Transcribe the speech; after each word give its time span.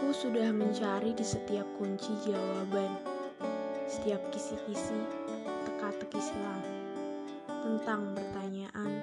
Aku 0.00 0.16
sudah 0.16 0.48
mencari 0.48 1.12
di 1.12 1.20
setiap 1.20 1.68
kunci 1.76 2.08
jawaban, 2.24 2.88
setiap 3.84 4.32
kisi-kisi, 4.32 4.96
teka-teki 5.68 6.16
silam 6.16 6.64
tentang 7.44 8.16
pertanyaan 8.16 8.96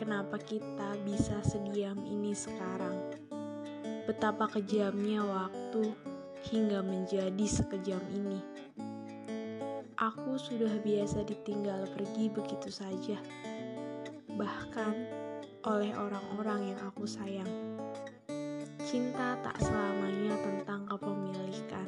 kenapa 0.00 0.40
kita 0.40 0.96
bisa 1.04 1.36
sediam 1.44 2.00
ini 2.08 2.32
sekarang. 2.32 2.96
Betapa 4.08 4.48
kejamnya 4.48 5.20
waktu 5.20 5.92
hingga 6.48 6.88
menjadi 6.88 7.44
sekejam 7.44 8.00
ini. 8.08 8.40
Aku 10.00 10.40
sudah 10.40 10.72
biasa 10.80 11.20
ditinggal 11.28 11.84
pergi 11.92 12.32
begitu 12.32 12.72
saja, 12.72 13.20
bahkan 14.40 15.04
oleh 15.68 15.92
orang-orang 15.92 16.72
yang 16.72 16.80
aku 16.88 17.04
sayang. 17.04 17.69
Cinta 18.90 19.38
tak 19.38 19.54
selamanya 19.62 20.34
tentang 20.42 20.82
kepemilikan, 20.82 21.86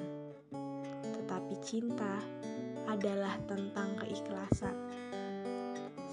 tetapi 1.03 1.59
cinta 1.59 2.23
adalah 2.87 3.43
tentang 3.51 3.99
keikhlasan. 3.99 4.71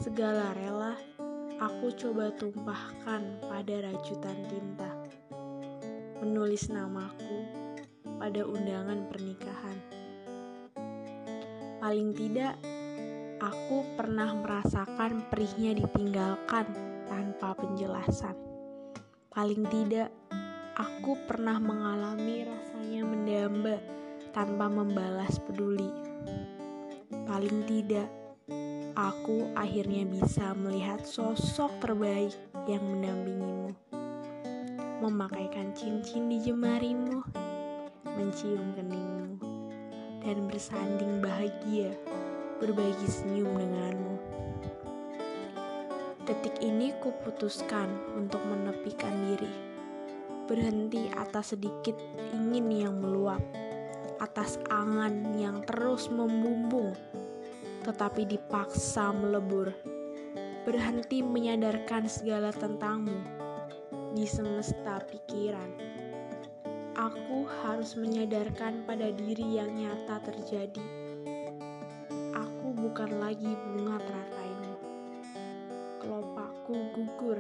Segala 0.02 0.50
rela 0.58 0.98
aku 1.62 1.94
coba 1.94 2.34
tumpahkan 2.34 3.22
pada 3.38 3.76
rajutan 3.86 4.34
tinta, 4.50 4.90
menulis 6.26 6.74
namaku 6.74 7.38
pada 8.18 8.42
undangan 8.50 9.06
pernikahan. 9.14 9.78
Paling 11.86 12.18
tidak, 12.18 12.58
aku 13.38 13.86
pernah 13.94 14.34
merasakan 14.42 15.22
perihnya 15.30 15.86
ditinggalkan 15.86 16.66
tanpa 17.06 17.54
penjelasan. 17.62 18.34
Paling 19.30 19.70
tidak, 19.70 20.10
aku 20.80 21.20
pernah 21.28 21.60
mengalami 21.60 22.48
rasanya 22.48 23.04
mendamba 23.04 23.76
tanpa 24.32 24.72
membalas 24.72 25.36
peduli. 25.44 25.92
Paling 27.28 27.68
tidak, 27.68 28.08
aku 28.96 29.52
akhirnya 29.60 30.08
bisa 30.08 30.56
melihat 30.56 31.04
sosok 31.04 31.84
terbaik 31.84 32.32
yang 32.64 32.80
mendampingimu. 32.80 33.76
Memakaikan 35.04 35.76
cincin 35.76 36.32
di 36.32 36.40
jemarimu, 36.48 37.28
mencium 38.16 38.72
keningmu, 38.80 39.36
dan 40.24 40.48
bersanding 40.48 41.20
bahagia 41.20 41.92
berbagi 42.64 43.08
senyum 43.08 43.52
denganmu. 43.52 44.16
Detik 46.24 46.56
ini 46.64 46.96
kuputuskan 47.04 47.90
untuk 48.16 48.44
menepikan 48.48 49.16
diri, 49.28 49.79
berhenti 50.50 51.06
atas 51.14 51.54
sedikit 51.54 51.94
ingin 52.34 52.90
yang 52.90 52.98
meluap, 52.98 53.40
atas 54.18 54.58
angan 54.74 55.38
yang 55.38 55.62
terus 55.70 56.10
membumbung, 56.10 56.98
tetapi 57.86 58.26
dipaksa 58.26 59.14
melebur, 59.14 59.70
berhenti 60.66 61.22
menyadarkan 61.22 62.10
segala 62.10 62.50
tentangmu 62.50 63.22
di 64.18 64.26
semesta 64.26 64.98
pikiran 65.06 66.00
aku 67.00 67.48
harus 67.64 67.96
menyadarkan 67.96 68.84
pada 68.84 69.08
diri 69.16 69.56
yang 69.56 69.72
nyata 69.72 70.20
terjadi. 70.20 70.84
Aku 72.36 72.76
bukan 72.76 73.24
lagi 73.24 73.48
bunga 73.48 74.04
terataimu. 74.04 74.76
Kelopakku 76.04 76.76
gugur 76.92 77.40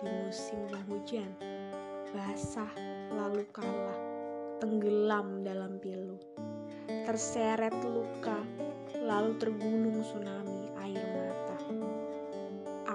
di 0.00 0.08
musim 0.24 0.64
penghujan, 0.72 1.28
basah 2.16 2.72
lalu 3.12 3.44
kalah, 3.52 4.00
tenggelam 4.56 5.44
dalam 5.44 5.76
pilu. 5.76 6.16
Terseret 7.04 7.76
luka, 7.84 8.40
lalu 8.96 9.36
tergunung 9.36 10.00
tsunami 10.00 10.72
air 10.80 11.04
mata. 11.12 11.60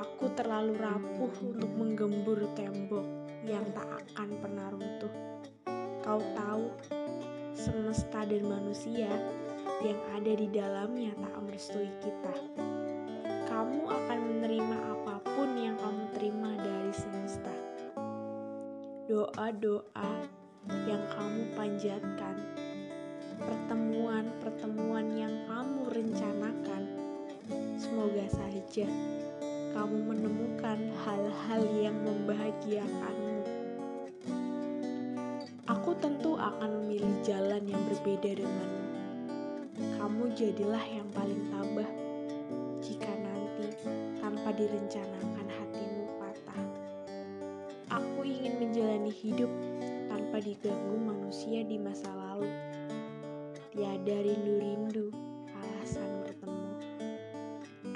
Aku 0.01 0.25
terlalu 0.33 0.73
rapuh 0.73 1.29
untuk 1.45 1.69
menggembur 1.69 2.49
tembok 2.57 3.05
yang 3.45 3.69
tak 3.77 3.85
akan 3.85 4.29
pernah 4.41 4.67
runtuh 4.73 5.13
Kau 6.01 6.17
tahu, 6.33 6.65
semesta 7.53 8.25
dan 8.25 8.41
manusia 8.49 9.13
yang 9.85 10.01
ada 10.17 10.33
di 10.33 10.49
dalamnya 10.49 11.13
tak 11.13 11.37
merestui 11.45 11.93
kita. 12.01 12.33
Kamu 13.45 13.85
akan 13.85 14.17
menerima 14.17 14.77
Doa-doa 19.21 20.25
yang 20.89 21.05
kamu 21.13 21.53
panjatkan, 21.53 22.41
pertemuan-pertemuan 23.37 25.13
yang 25.13 25.45
kamu 25.45 25.93
rencanakan, 25.93 26.89
semoga 27.77 28.25
saja 28.33 28.89
kamu 29.77 30.09
menemukan 30.09 30.89
hal-hal 31.05 31.61
yang 31.77 31.93
membahagiakanmu 32.01 33.45
Aku 35.69 35.93
tentu 36.01 36.33
akan 36.41 36.81
memilih 36.81 37.13
jalan 37.21 37.61
yang 37.69 37.81
berbeda 37.93 38.41
denganmu. 38.41 38.85
Kamu 40.01 40.33
jadilah 40.33 40.85
yang 40.89 41.05
paling 41.13 41.45
tabah 41.53 41.91
jika 42.81 43.13
nanti 43.21 43.69
tanpa 44.17 44.49
direncanakan 44.57 45.30
menjalani 49.01 49.17
hidup 49.17 49.51
tanpa 50.13 50.37
diganggu 50.37 50.93
manusia 51.01 51.65
di 51.65 51.81
masa 51.81 52.05
lalu. 52.13 52.53
Tiada 53.73 54.17
rindu-rindu 54.21 55.09
alasan 55.57 56.21
bertemu. 56.21 56.69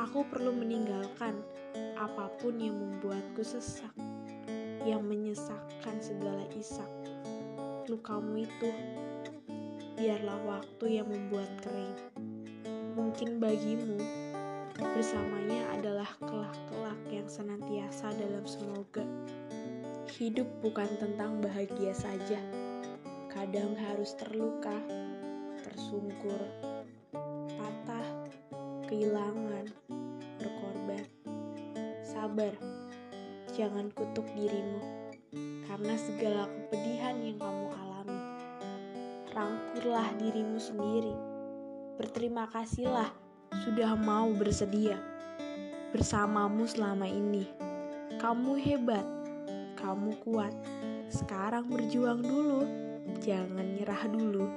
Aku 0.01 0.25
perlu 0.25 0.49
meninggalkan 0.49 1.38
apa 1.93 2.33
pun 2.41 2.57
yang 2.57 2.73
membuatku 2.73 3.45
sesak, 3.45 3.93
yang 4.81 5.05
menyesakkan 5.05 6.01
segala 6.01 6.41
isak 6.57 6.89
lukamu 7.85 8.49
itu, 8.49 8.73
biarlah 9.93 10.41
waktu 10.41 10.97
yang 10.97 11.05
membuat 11.05 11.53
kering. 11.61 11.93
Mungkin 12.97 13.37
bagimu, 13.37 14.01
bersamanya 14.73 15.69
adalah 15.69 16.09
kelak-kelak 16.17 16.97
yang 17.13 17.29
senantiasa 17.29 18.09
dalam 18.17 18.41
semoga. 18.49 19.05
Hidup 20.16 20.48
bukan 20.64 20.88
tentang 20.96 21.44
bahagia 21.44 21.92
saja, 21.92 22.40
kadang 23.28 23.76
harus 23.76 24.16
terluka, 24.16 24.72
tersungkur, 25.59 26.40
patah, 27.59 28.08
kehilangan, 28.88 29.68
berkorban. 30.40 31.03
Sabar, 32.08 32.56
jangan 33.59 33.92
kutuk 33.92 34.24
dirimu 34.40 35.12
karena 35.68 36.00
segala 36.00 36.47
kepedihan 36.47 37.20
yang 37.20 37.36
kamu 37.36 37.68
alami. 37.76 38.20
Rangkurlah 39.36 40.16
dirimu 40.16 40.64
sendiri. 40.64 41.16
Berterima 42.00 42.47
kasihlah 42.56 43.12
sudah 43.68 44.00
mau 44.00 44.32
bersedia 44.32 44.96
bersamamu 45.92 46.64
selama 46.64 47.03
ini. 47.03 47.52
Kamu 48.16 48.56
hebat, 48.64 49.03
kamu 49.85 50.18
kuat. 50.25 50.53
Sekarang 51.13 51.69
berjuang 51.69 52.25
dulu, 52.25 52.66
jangan 53.22 53.78
nyerah 53.78 54.09
dulu. 54.09 54.50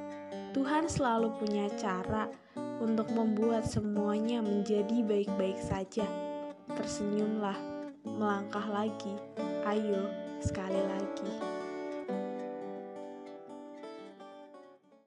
Tuhan 0.56 0.89
selalu 0.89 1.37
punya 1.37 1.69
cara 1.77 2.33
untuk 2.81 3.12
membuat 3.12 3.69
semuanya 3.69 4.41
menjadi 4.41 5.05
baik-baik 5.05 5.61
saja. 5.61 6.09
Tersenyumlah, 6.72 7.61
melangkah 8.09 8.65
lagi. 8.72 9.12
Ayo, 9.69 10.09
sekali 10.41 10.80
lagi. 10.80 11.58